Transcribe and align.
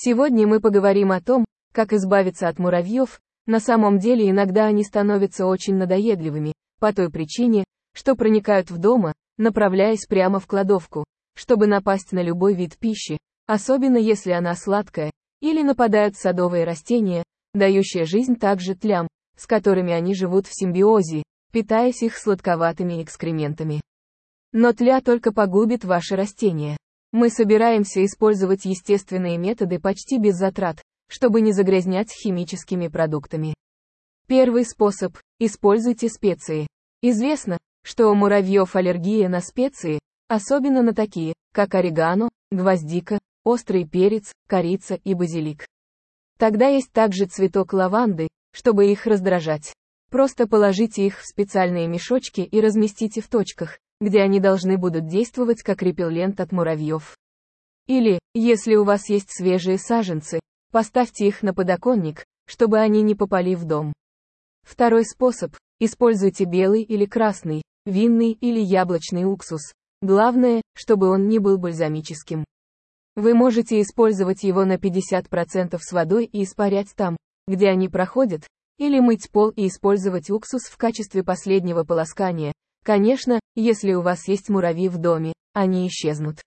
Сегодня 0.00 0.46
мы 0.46 0.60
поговорим 0.60 1.10
о 1.10 1.20
том, 1.20 1.44
как 1.72 1.92
избавиться 1.92 2.46
от 2.46 2.60
муравьев, 2.60 3.20
на 3.46 3.58
самом 3.58 3.98
деле 3.98 4.30
иногда 4.30 4.66
они 4.66 4.84
становятся 4.84 5.44
очень 5.44 5.74
надоедливыми, 5.74 6.52
по 6.78 6.92
той 6.92 7.10
причине, 7.10 7.64
что 7.92 8.14
проникают 8.14 8.70
в 8.70 8.78
дома, 8.78 9.12
направляясь 9.38 10.06
прямо 10.06 10.38
в 10.38 10.46
кладовку, 10.46 11.04
чтобы 11.34 11.66
напасть 11.66 12.12
на 12.12 12.22
любой 12.22 12.54
вид 12.54 12.78
пищи, 12.78 13.18
особенно 13.48 13.96
если 13.96 14.30
она 14.30 14.54
сладкая, 14.54 15.10
или 15.40 15.64
нападают 15.64 16.14
садовые 16.14 16.62
растения, 16.62 17.24
дающие 17.52 18.04
жизнь 18.04 18.36
также 18.36 18.76
тлям, 18.76 19.08
с 19.36 19.48
которыми 19.48 19.92
они 19.92 20.14
живут 20.14 20.46
в 20.46 20.54
симбиозе, 20.54 21.24
питаясь 21.50 22.04
их 22.04 22.16
сладковатыми 22.16 23.02
экскрементами. 23.02 23.80
Но 24.52 24.72
тля 24.72 25.00
только 25.00 25.32
погубит 25.32 25.84
ваши 25.84 26.14
растения. 26.14 26.76
Мы 27.10 27.30
собираемся 27.30 28.04
использовать 28.04 28.66
естественные 28.66 29.38
методы 29.38 29.80
почти 29.80 30.18
без 30.18 30.36
затрат, 30.36 30.82
чтобы 31.08 31.40
не 31.40 31.52
загрязнять 31.52 32.12
химическими 32.12 32.88
продуктами. 32.88 33.54
Первый 34.26 34.66
способ– 34.66 35.16
используйте 35.38 36.10
специи. 36.10 36.66
Известно, 37.00 37.56
что 37.82 38.08
у 38.08 38.14
муравьев 38.14 38.76
аллергия 38.76 39.30
на 39.30 39.40
специи, 39.40 40.00
особенно 40.28 40.82
на 40.82 40.94
такие, 40.94 41.32
как 41.54 41.74
орегано, 41.74 42.28
гвоздика, 42.50 43.18
острый 43.42 43.88
перец, 43.88 44.32
корица 44.46 44.96
и 44.96 45.14
базилик. 45.14 45.64
Тогда 46.38 46.68
есть 46.68 46.92
также 46.92 47.24
цветок 47.24 47.72
лаванды, 47.72 48.28
чтобы 48.52 48.92
их 48.92 49.06
раздражать. 49.06 49.72
Просто 50.10 50.46
положите 50.46 51.06
их 51.06 51.20
в 51.20 51.26
специальные 51.26 51.88
мешочки 51.88 52.42
и 52.42 52.60
разместите 52.60 53.22
в 53.22 53.28
точках, 53.28 53.78
где 54.00 54.22
они 54.22 54.40
должны 54.40 54.78
будут 54.78 55.06
действовать 55.06 55.62
как 55.62 55.82
репеллент 55.82 56.40
от 56.40 56.52
муравьев. 56.52 57.16
Или, 57.86 58.18
если 58.34 58.74
у 58.76 58.84
вас 58.84 59.08
есть 59.08 59.30
свежие 59.30 59.78
саженцы, 59.78 60.40
поставьте 60.70 61.26
их 61.26 61.42
на 61.42 61.54
подоконник, 61.54 62.24
чтобы 62.46 62.78
они 62.78 63.02
не 63.02 63.14
попали 63.14 63.54
в 63.54 63.64
дом. 63.64 63.92
Второй 64.62 65.04
способ– 65.04 65.56
используйте 65.80 66.44
белый 66.44 66.82
или 66.82 67.06
красный, 67.06 67.62
винный 67.86 68.32
или 68.32 68.60
яблочный 68.60 69.24
уксус. 69.24 69.72
Главное, 70.02 70.62
чтобы 70.74 71.08
он 71.08 71.26
не 71.26 71.38
был 71.38 71.58
бальзамическим. 71.58 72.44
Вы 73.16 73.34
можете 73.34 73.80
использовать 73.80 74.44
его 74.44 74.64
на 74.64 74.76
50% 74.76 75.78
с 75.80 75.92
водой 75.92 76.26
и 76.26 76.44
испарять 76.44 76.94
там, 76.94 77.16
где 77.48 77.68
они 77.68 77.88
проходят, 77.88 78.46
или 78.78 79.00
мыть 79.00 79.30
пол 79.32 79.50
и 79.50 79.66
использовать 79.66 80.30
уксус 80.30 80.64
в 80.64 80.76
качестве 80.76 81.24
последнего 81.24 81.82
полоскания. 81.82 82.52
Конечно, 82.84 83.40
если 83.54 83.92
у 83.92 84.02
вас 84.02 84.28
есть 84.28 84.48
муравьи 84.48 84.88
в 84.88 84.98
доме, 84.98 85.32
они 85.52 85.86
исчезнут. 85.88 86.40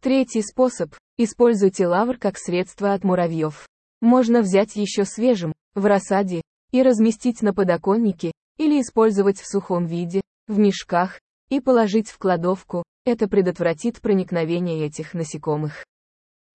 Третий 0.00 0.42
способ– 0.42 0.94
используйте 1.18 1.86
лавр 1.86 2.18
как 2.18 2.38
средство 2.38 2.92
от 2.92 3.04
муравьев. 3.04 3.66
Можно 4.00 4.42
взять 4.42 4.76
еще 4.76 5.04
свежим, 5.04 5.52
в 5.74 5.84
рассаде, 5.86 6.42
и 6.70 6.82
разместить 6.82 7.42
на 7.42 7.52
подоконнике, 7.52 8.32
или 8.58 8.80
использовать 8.80 9.38
в 9.38 9.46
сухом 9.46 9.86
виде, 9.86 10.20
в 10.46 10.58
мешках, 10.58 11.20
и 11.48 11.60
положить 11.60 12.10
в 12.10 12.18
кладовку, 12.18 12.84
это 13.04 13.26
предотвратит 13.26 14.00
проникновение 14.00 14.86
этих 14.86 15.14
насекомых. 15.14 15.84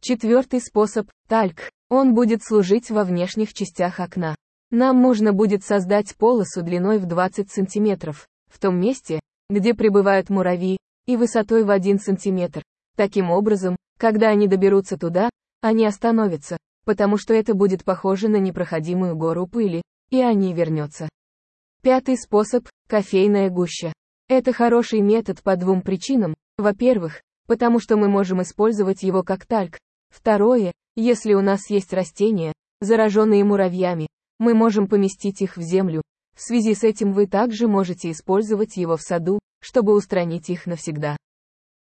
Четвертый 0.02 0.62
способ– 0.62 1.10
тальк. 1.28 1.70
Он 1.90 2.14
будет 2.14 2.44
служить 2.44 2.92
во 2.92 3.04
внешних 3.04 3.54
частях 3.54 4.00
окна. 4.00 4.36
Нам 4.70 5.02
нужно 5.02 5.34
будет 5.34 5.64
создать 5.64 6.16
полосу 6.16 6.62
длиной 6.62 7.00
в 7.00 7.06
20 7.06 7.52
см, 7.52 8.14
в 8.54 8.60
том 8.60 8.80
месте, 8.80 9.20
где 9.50 9.74
пребывают 9.74 10.30
муравьи, 10.30 10.78
и 11.08 11.18
высотой 11.18 11.64
в 11.64 11.72
1 11.72 12.00
см. 12.00 12.62
Таким 12.96 13.32
образом, 13.32 13.76
когда 14.00 14.30
они 14.30 14.48
доберутся 14.48 14.98
туда, 14.98 15.30
они 15.62 15.86
остановятся, 15.86 16.58
потому 16.86 17.18
что 17.18 17.34
это 17.34 17.56
будет 17.56 17.84
похоже 17.84 18.30
на 18.30 18.38
непроходимую 18.38 19.16
гору 19.16 19.48
пыли, 19.48 19.82
и 20.12 20.22
они 20.22 20.54
вернется. 20.54 21.10
Пятый 21.82 22.16
способ– 22.18 22.68
кофейная 22.88 23.50
гуща. 23.50 23.92
Это 24.30 24.54
хороший 24.54 25.02
метод 25.02 25.42
по 25.42 25.56
двум 25.58 25.82
причинам. 25.82 26.36
Во-первых, 26.58 27.22
потому 27.48 27.80
что 27.80 27.98
мы 27.98 28.08
можем 28.08 28.42
использовать 28.42 29.04
его 29.04 29.24
как 29.24 29.46
тальк. 29.46 29.80
Второе, 30.10 30.72
если 30.96 31.34
у 31.34 31.42
нас 31.42 31.70
есть 31.70 31.92
растения, 31.92 32.54
зараженные 32.80 33.44
муравьями, 33.44 34.08
мы 34.40 34.54
можем 34.54 34.88
поместить 34.88 35.42
их 35.42 35.58
в 35.58 35.62
землю. 35.62 36.04
В 36.36 36.42
связи 36.42 36.74
с 36.74 36.84
этим 36.84 37.14
вы 37.14 37.28
также 37.28 37.68
можете 37.68 38.12
использовать 38.12 38.78
его 38.78 38.98
в 38.98 39.02
саду, 39.02 39.40
чтобы 39.62 39.94
устранить 39.94 40.50
их 40.50 40.66
навсегда. 40.66 41.16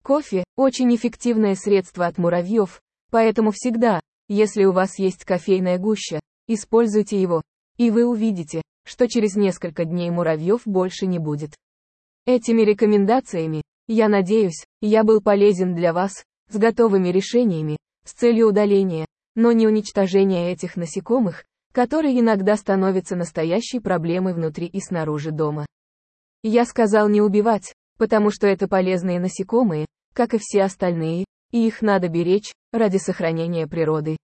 Кофе– 0.03 0.45
очень 0.57 0.95
эффективное 0.95 1.57
средство 1.57 2.07
от 2.07 2.17
муравьев, 2.17 2.81
поэтому 3.11 3.51
всегда, 3.51 4.01
если 4.29 4.65
у 4.65 4.73
вас 4.73 4.99
есть 4.99 5.25
кофейная 5.25 5.79
гуща, 5.79 6.21
используйте 6.47 7.21
его, 7.21 7.43
и 7.77 7.91
вы 7.91 8.07
увидите, 8.07 8.63
что 8.85 9.09
через 9.09 9.35
несколько 9.35 9.85
дней 9.85 10.11
муравьев 10.11 10.63
больше 10.65 11.07
не 11.07 11.19
будет. 11.19 11.57
Этими 12.25 12.63
рекомендациями, 12.63 13.63
я 13.89 14.09
надеюсь, 14.09 14.65
я 14.81 15.03
был 15.05 15.21
полезен 15.21 15.75
для 15.75 15.93
вас, 15.93 16.25
с 16.49 16.57
готовыми 16.57 17.09
решениями, 17.09 17.77
с 18.05 18.13
целью 18.13 18.49
удаления, 18.49 19.07
но 19.35 19.53
не 19.53 19.67
уничтожения 19.67 20.53
этих 20.53 20.77
насекомых, 20.77 21.45
которые 21.77 22.19
иногда 22.19 22.57
становятся 22.57 23.17
настоящей 23.17 23.81
проблемой 23.81 24.33
внутри 24.33 24.67
и 24.67 24.81
снаружи 24.81 25.31
дома. 25.31 25.67
Я 26.43 26.65
сказал 26.65 27.07
не 27.11 27.21
убивать, 27.21 27.75
потому 27.99 28.31
что 28.31 28.47
это 28.47 28.67
полезные 28.67 29.21
насекомые, 29.21 29.85
как 30.15 30.33
и 30.33 30.39
все 30.41 30.63
остальные, 30.63 31.27
и 31.53 31.67
их 31.67 31.83
надо 31.83 32.09
беречь, 32.09 32.55
ради 32.73 32.97
сохранения 32.97 33.67
природы. 33.67 34.17